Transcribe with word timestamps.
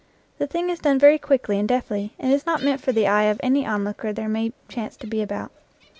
The 0.39 0.47
thing 0.47 0.71
is 0.71 0.79
done 0.79 0.97
very 0.97 1.19
quickly 1.19 1.59
and 1.59 1.69
deftly, 1.69 2.15
and 2.17 2.33
is 2.33 2.43
not 2.43 2.63
meant 2.63 2.81
for 2.81 2.91
the 2.91 3.05
eye 3.05 3.25
of 3.25 3.39
any 3.43 3.67
onlooker 3.67 4.11
there 4.11 4.27
may 4.27 4.51
chance 4.67 4.97
to 4.97 5.05
be 5.05 5.21
about. 5.21 5.51